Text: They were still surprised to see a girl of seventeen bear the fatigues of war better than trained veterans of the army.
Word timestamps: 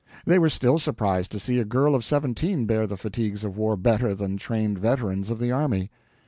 They 0.25 0.39
were 0.39 0.49
still 0.49 0.79
surprised 0.79 1.31
to 1.31 1.39
see 1.39 1.59
a 1.59 1.63
girl 1.63 1.93
of 1.93 2.03
seventeen 2.03 2.65
bear 2.65 2.87
the 2.87 2.97
fatigues 2.97 3.43
of 3.43 3.55
war 3.55 3.77
better 3.77 4.15
than 4.15 4.35
trained 4.37 4.79
veterans 4.79 5.29
of 5.29 5.37
the 5.37 5.51
army. 5.51 5.91